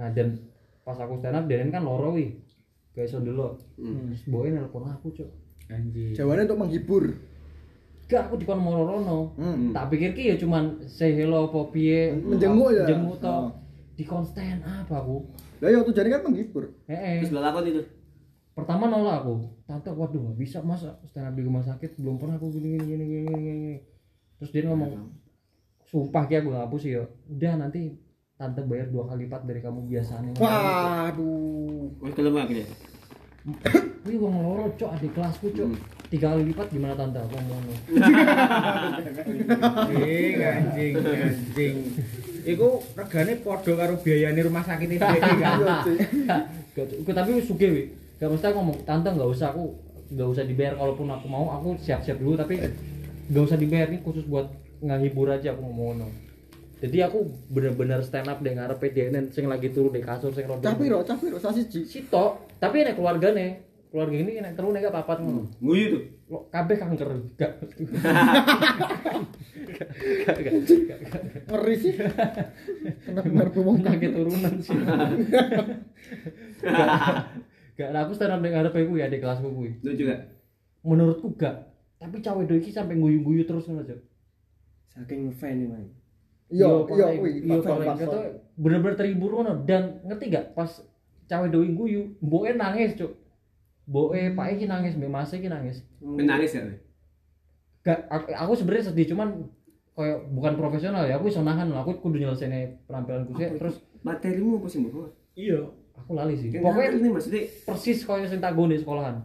[0.00, 0.42] Nah, dan
[0.82, 2.40] pas aku stand up Denen kan loro wi.
[2.96, 3.54] Gak iso dulu.
[3.78, 5.30] Terus boy nelpon aku, Cuk.
[5.68, 6.16] Anjing.
[6.16, 7.04] Jawabannya untuk menghibur.
[8.12, 9.32] Gak aku dikon moro-rono.
[9.40, 9.72] Hmm.
[9.72, 12.12] Tak pikir ki ya cuman say hello apa piye.
[12.12, 12.84] Menjenguk ya?
[12.84, 13.32] Menjenguk to.
[13.32, 13.48] Oh.
[13.96, 15.24] Dikon stand up aku.
[15.64, 16.64] Lah ya tujuannya kan menghibur.
[16.84, 17.82] Eh, Terus lalakon itu.
[18.52, 19.48] pertama nolak aku.
[19.64, 22.84] Tante, waduh nggak bisa mas stand up di rumah sakit belum pernah aku gini gini
[22.84, 23.40] gini gini gini.
[23.48, 23.76] gini.
[24.36, 25.08] Terus dia ngomong,
[25.88, 27.08] sumpah kayak gue ngapus ya.
[27.32, 27.96] Udah nanti
[28.36, 30.36] tante bayar dua kali lipat dari kamu biasanya.
[30.36, 31.96] Waduh.
[32.04, 32.68] Wah, kalau mak ya.
[34.02, 35.68] Wih wong loro cok adik kelasku cok.
[36.14, 37.18] Tiga kali lipat gimana tante?
[37.18, 37.78] Aku ngomong.
[39.90, 41.76] Anjing, anjing, anjing.
[42.42, 45.14] Iku regane padha karo biayane rumah sakit ini kan.
[45.18, 45.78] Iya.
[46.72, 47.82] Gak, gak- tapi suge wi.
[48.22, 49.74] Gak mesti aku ngomong tante nggak usah aku
[50.12, 52.60] nggak usah dibayar kalaupun aku mau aku siap-siap dulu tapi
[53.32, 54.46] nggak usah dibayar ini khusus buat
[54.78, 56.08] ngehibur aja aku ngomong ngono.
[56.82, 60.66] Jadi aku bener-bener stand up deh ngarepe DNN sing lagi turu di kasur sing roda.
[60.66, 61.86] Cah piro, cah piro sasiji.
[61.86, 63.46] Sito, tapi nek keluargane,
[63.90, 65.50] keluarga ini nek telu nek gak papat ngono.
[65.58, 66.02] Nguyu tuh.
[66.30, 67.58] Lo kabeh kanker gak.
[71.50, 71.98] Ngeri sih.
[73.02, 74.78] Kena bener bumong Kaget turunan sih.
[76.62, 77.34] Gak,
[77.74, 79.82] gak, nah aku stand up deh ngarepe kuwi ya di kelasku kuwi.
[79.82, 80.30] Lu juga.
[80.82, 81.70] menurutku gak
[82.02, 83.96] tapi cawe doi iki sampai guyu-guyu terus ngono aja
[84.92, 85.88] Saking fan ini, Man.
[86.52, 87.56] Iya, iya iya
[88.60, 90.68] bener-bener terhibur ngono dan ngerti gak pas
[91.32, 93.12] cawe doi guyu mboke nangis cuk
[93.88, 96.68] mboke pak iki nangis mbak mas iki nangis Menangis ya.
[97.82, 99.48] gak aku, aku sebenarnya sedih cuman
[99.96, 104.58] kayak bukan profesional ya aku iso nahan lah aku kudu nyelesain penampilanku sih terus Materimu
[104.58, 105.14] apa sih mbak?
[105.38, 105.62] Iya.
[105.94, 109.22] aku lali sih Pokoknya pokoknya ini maksudnya persis kayak sing tak di sekolahan.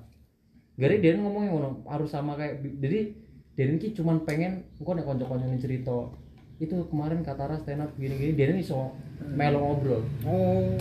[0.78, 3.10] Gari dia ngomongnya ngono harus sama kayak jadi
[3.58, 6.14] dia ki cuman pengen engko nek kanca-kanca cerita
[6.58, 8.94] itu kemarin Katara stand up gini-gini dia iso
[9.30, 10.02] melo ngobrol.
[10.24, 10.74] Oh.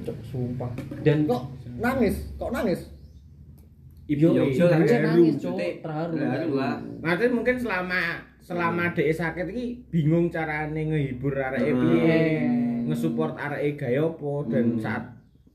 [0.00, 0.72] Cok, sumpah.
[1.02, 1.42] Dan Kok
[1.76, 2.16] nangis?
[2.34, 2.80] Kok nangis?
[4.08, 5.04] yo yo, yo terharu.
[5.04, 6.12] nangis cok Maksudnya, terharu.
[6.16, 6.76] terharu lah.
[6.98, 8.00] Nanti mungkin selama
[8.40, 11.80] selama dhek sakit iki bingung carane ngehibur areke Hmm.
[11.84, 12.20] piye,
[12.88, 14.80] ngesupport areke gaya apa dan Hmm.
[14.80, 15.04] saat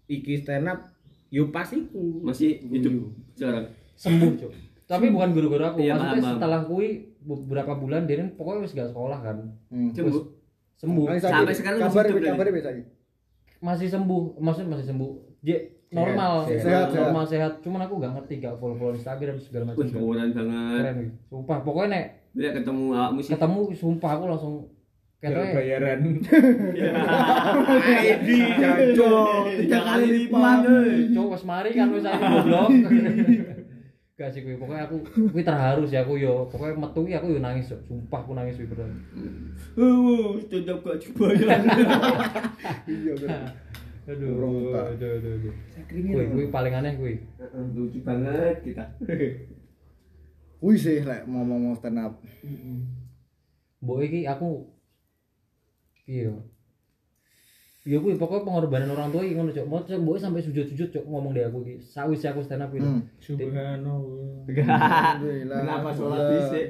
[0.05, 0.85] iki stand up
[1.27, 2.21] yo pas iku.
[2.21, 3.65] Masih hidup sekarang.
[3.93, 4.51] sembuh cok
[4.93, 6.33] tapi bukan guru-guru aku Iya, maksudnya paham.
[6.35, 6.87] setelah kui
[7.19, 9.89] beberapa bulan dia kan pokoknya wis gak sekolah kan Hmm.
[9.89, 10.23] Sembuh.
[10.75, 12.69] Sembuh Sampai sekarang masih kabar kabar biasa
[13.59, 15.57] masih sembuh maksudnya masih sembuh dia
[15.89, 16.99] normal Sehat, sehat.
[16.99, 20.75] normal sehat cuman aku gak ngerti gak follow follow Instagram segala macam Wih, keren banget.
[20.75, 23.31] keren gitu sumpah pokoknya nek Dia ketemu awakmu sih.
[23.31, 24.55] ketemu sumpah aku langsung
[25.17, 25.99] Kalau katanya bayaran
[28.03, 30.59] ID jancok tiga kali lipat.
[31.09, 32.67] cowok wis mari kan wis aku goblok
[34.13, 35.01] gak sih kuwi pokoknya aku
[35.33, 37.81] kuwi terharu sih aku yo pokoknya metu ki aku yo nangis Cok.
[37.89, 39.01] sumpah aku nangis kuwi beneran
[39.73, 41.57] Uh, tetap gak dibayar.
[42.85, 43.41] Iya kan.
[44.03, 45.53] aduh aduh aduh aduh
[45.89, 47.25] kuwi kuwi paling aneh kuwi
[47.73, 48.85] Lucu banget kita.
[50.61, 52.21] Wih sih lek ngomong-ngomong stand up.
[53.83, 54.69] mbok iki aku
[56.07, 56.31] iya
[57.83, 59.65] Iya kuwi pokoknya pengorbanan orang tua ngono cok.
[59.67, 61.75] Mau cok mbok sampai sujud-sujud cok ngomong deh aku iki.
[61.83, 62.79] Sawise aku stand up iki.
[62.79, 63.03] Hmm.
[63.19, 65.57] subhanallah Alhamdulillah.
[65.59, 66.67] Kenapa sholat dhisik?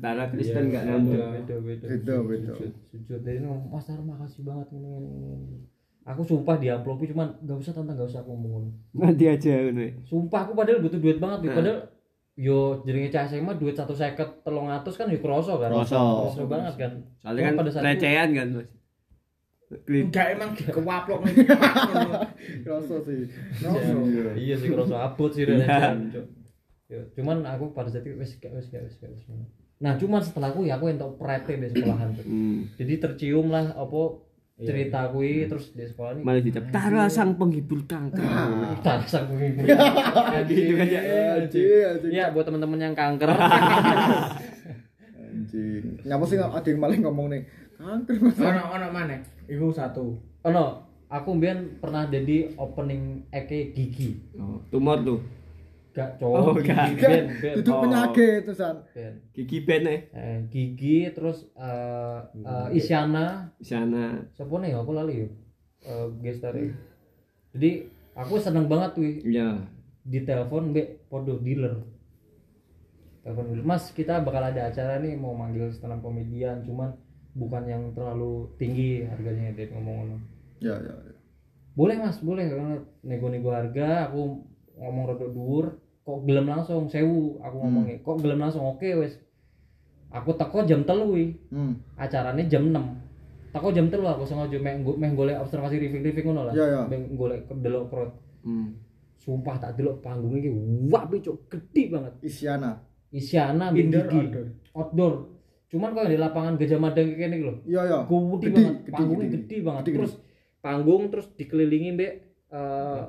[0.00, 1.20] Tara Kristen gak Beda, nyambung.
[1.20, 1.86] beda, beda.
[1.86, 2.52] Beda, beda.
[2.56, 3.20] Sujud, sujud.
[3.20, 5.56] Jadi ngomong, Mas Tar makasih banget ini, ini, ini.
[6.04, 8.72] Aku sumpah di amplopi cuman gak usah tante gak usah aku ngomong.
[8.96, 9.84] Nanti aja ngono.
[10.02, 11.50] Sumpah aku padahal butuh duit banget nih.
[11.52, 11.56] Nah.
[11.60, 11.78] Padahal
[12.34, 15.70] yo jenenge cah SMA duit satu seket telung atus kan yo kroso kan.
[15.70, 16.00] Kroso.
[16.26, 16.92] Kroso banget kan.
[17.20, 18.68] Soalnya kan pada saat itu- recehan kan, Mas.
[19.86, 21.34] Enggak emang kewaplok nih
[22.64, 23.26] Kroso sih.
[23.60, 27.00] Iya, iya sih kroso abot sih Iya.
[27.16, 28.94] cuman aku pada saat itu gak wes gak wes.
[29.82, 32.12] Nah, cuman setelah aku ya aku entuk prete di sekolahan.
[32.22, 32.70] Hmm.
[32.76, 34.20] Jadi tercium lah apa
[34.54, 38.22] cerita kui terus di sekolah ini Malah dicap Tara sang penghibur kanker.
[38.86, 39.66] tak sang penghibur.
[40.46, 41.02] Gitu kan ya.
[42.06, 43.32] Iya buat teman-teman yang kanker.
[45.34, 45.98] Anjing.
[46.06, 47.42] Nyapa sih ada yang maling ngomong nih.
[47.84, 50.64] Ono ono mana iku satu oh no,
[51.06, 54.16] aku mbien pernah jadi opening eke gigi.
[54.34, 55.20] Oh, tumor tuh.
[55.90, 56.90] Gak Oh, cowok gak.
[56.90, 57.54] gigi ben ben.
[57.54, 57.80] Itu Oh.
[57.80, 58.76] penyakit terusan.
[58.90, 59.12] ben.
[59.30, 64.18] Gigi ben eh Eh, gigi terus eh eh, Isyana di sana.
[64.32, 65.28] siapa nih aku lali ya
[65.84, 66.72] Eh, gestare
[67.52, 69.60] jadi aku seneng banget tuh Iya.
[70.02, 71.76] di telepon mbak podo dealer
[73.20, 76.96] telepon dealer mas kita bakal ada acara nih mau manggil stand up komedian cuman
[77.34, 80.20] bukan yang terlalu tinggi harganya dia ngomong ngomong
[80.62, 80.94] Ya ya.
[80.94, 81.14] ya.
[81.74, 82.46] boleh mas boleh.
[83.02, 84.46] Nego-nego harga aku
[84.78, 85.66] ngomong rada dhuwur
[86.06, 86.86] kok gelem langsung?
[86.86, 87.98] Sewu aku ngomongnya.
[88.00, 88.62] Kok gelem langsung?
[88.64, 89.18] Oke wes.
[90.14, 91.10] Aku teko jam telu
[91.50, 91.74] Hmm.
[91.98, 93.02] acaranya jam 6
[93.50, 96.54] teko jam telu aku sengaja meh meh golek observasi review-review ngono lah.
[96.54, 96.80] Iya, iya.
[96.86, 98.12] meh golek delok crowd
[98.46, 98.78] Hmm.
[99.18, 100.50] sumpah tak delok panggung iki
[100.86, 102.14] wah cok gede banget.
[102.22, 102.78] Isyana.
[103.10, 104.06] Isyana ambek Indoor,
[104.74, 105.14] outdoor
[105.68, 107.98] cuman kalau di lapangan Gajah Mada kayak gini lho Iya ya.
[108.04, 108.74] gede Gede, banget.
[108.78, 109.38] gede, panggungnya gede.
[109.38, 109.82] gede, banget.
[109.82, 109.98] Gede, gede.
[109.98, 110.12] terus
[110.58, 112.12] panggung terus dikelilingi mbek
[112.48, 113.00] eh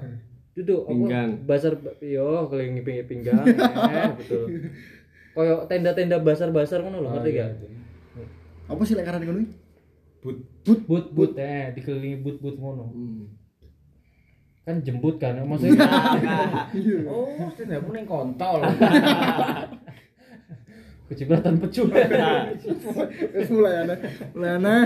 [0.55, 0.91] duduk apa?
[0.91, 1.29] Pinggang.
[1.43, 3.43] basar yo kelilingi ping pinggang
[3.91, 4.43] eh, betul
[5.31, 7.49] koyo tenda-tenda basar-basar ngono lho ngerti gak?
[8.65, 9.51] Apa sih lek karane ngono iki?
[10.23, 10.37] but.
[10.65, 11.31] But but but.
[11.37, 12.87] eh dikelilingi but but ngono.
[12.89, 13.29] Hmm.
[14.65, 15.77] kan jemput kan maksudnya.
[17.05, 18.65] Oh stand up ning kontol
[21.05, 21.89] kecipratan pecut
[23.35, 23.97] Wis mulai aneh.
[24.33, 24.83] Mulai aneh.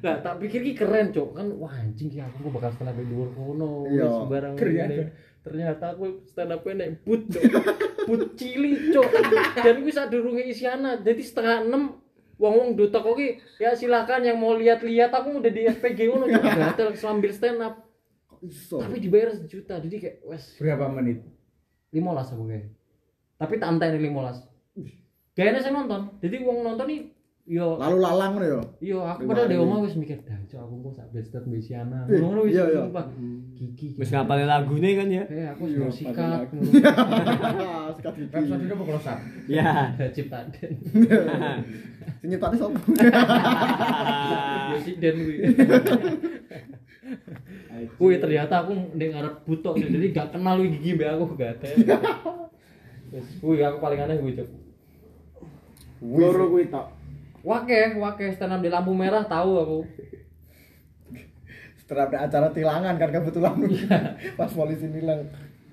[0.00, 1.36] Nah, tak pikir ki keren, Cok.
[1.36, 3.84] Kan wah anjing ki aku kok bakal stand up di luar kono.
[3.84, 4.08] Iya.
[4.08, 4.92] Sembarang Ternyata.
[4.96, 5.04] ini.
[5.40, 7.44] Ternyata aku stand up naik but, Cok.
[8.08, 9.10] but cili, Cok.
[9.60, 11.04] Dan kuwi sadurunge Isyana.
[11.04, 12.00] Jadi setengah enam
[12.40, 16.44] wong-wong do toko ki ya silakan yang mau lihat-lihat aku udah di SPG ngono Cok.
[16.64, 17.84] Gatel sambil stand up.
[18.40, 18.80] Iso?
[18.80, 19.76] Tapi dibayar sejuta.
[19.84, 21.20] Jadi kayak wes berapa menit
[21.92, 22.72] 15 aku kayak.
[23.36, 24.49] Tapi tak anteni 15.
[25.32, 26.00] Kayaknya saya nonton.
[26.18, 27.00] Jadi wong nonton nih
[27.50, 28.62] yo Lalu lalang ngono ya.
[28.78, 32.06] Iya, aku padahal di omah wis mikir, dah cok aku kok sak bestet Mbesiana.
[32.06, 32.82] Eh, Ngono wis iya, iya.
[32.86, 33.06] sumpah.
[33.58, 33.86] Gigi.
[33.98, 35.24] Wis ngapalin lagune kan ya.
[35.26, 36.46] Eh, aku Iya, wis sikat.
[37.98, 38.30] Sikat gigi.
[38.30, 39.18] episode ini close up
[39.50, 39.70] Ya.
[40.14, 40.72] Ciptaden.
[42.20, 42.78] Sing nyiptane sapa?
[44.70, 45.36] Presiden kuwi.
[47.98, 51.70] Kuwi ternyata aku ndek ngarep butok jadi gak kenal gigi mbek aku gak ada.
[53.10, 54.48] Wis kuwi aku paling aneh kuwi cok.
[56.00, 57.00] Loro kuwi tok
[57.40, 59.80] Wake, wake stand up di lampu merah tahu aku.
[61.80, 63.56] Setelah ada acara tilangan kan kebetulan.
[64.38, 65.24] Pas polisi nilang.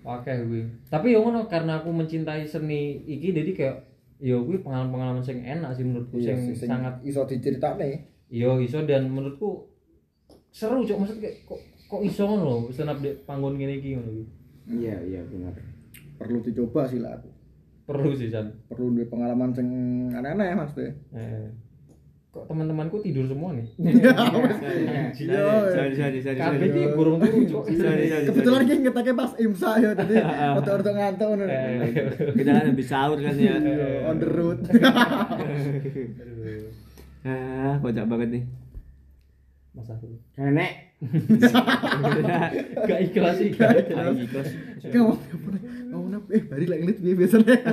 [0.07, 0.63] Wake kuwi.
[0.87, 3.77] Tapi yo ngono karena aku mencintai seni iki jadi kayak
[4.23, 8.07] yo kuwi pengalaman-pengalaman sing enak sih menurutku Iya sing sangat iso diceritane.
[8.31, 9.67] Iya iso dan menurutku
[10.55, 11.59] seru cok maksudnya kayak kok
[11.91, 14.25] kok iso ngono lho stand up di panggon ngene iki ngono iki.
[14.67, 15.53] iya iya benar
[16.17, 17.29] Perlu dicoba sih lah aku.
[17.87, 18.51] Perlu sih San.
[18.67, 19.67] Perlu duwe pengalaman sing
[20.11, 20.91] aneh-aneh Mas deh.
[21.15, 21.47] Eh.
[22.27, 25.41] kok teman-temanku tidur semua nih Iya.
[25.73, 26.37] Sorry, sorry, sorry.
[26.37, 30.21] kabeh iki burung turu Sorry, sorry, Kebetulan iki ngetake pas imsak ya tadi.
[30.53, 31.45] Foto-foto ngantuk ngono.
[32.37, 33.57] kita kan habis sahur kan ya.
[34.13, 34.59] On the road.
[37.25, 38.43] ah, kocak banget nih.
[39.73, 40.71] masa dulu Nenek.
[42.85, 43.77] gak ikhlas sih gak
[44.25, 44.47] ikhlas.
[44.89, 45.13] Kamu
[46.27, 47.55] eh bari lek ngeliat piye biasanya.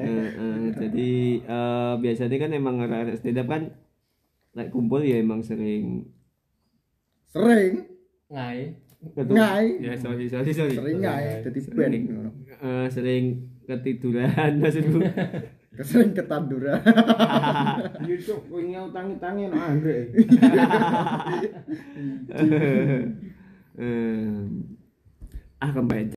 [0.00, 1.10] Eh, jadi
[1.42, 3.62] eh, biasanya kan emang arek stand up kan
[4.52, 6.08] like kumpul ya emang sering
[7.30, 7.86] Sering
[8.26, 8.74] ngai.
[9.14, 9.66] Ngai.
[9.80, 10.74] Ya sorry sorry sorry.
[10.74, 11.76] sering ngai dadi Sering.
[11.78, 12.30] band ngono.
[12.60, 13.24] Eh, sering
[13.64, 14.98] ketiduran maksudku.
[15.70, 16.82] Kesering ketanduran.
[18.04, 20.12] Yo cuk, kowe ngutang-utangi nang anggrek.
[25.60, 26.14] Arbeit.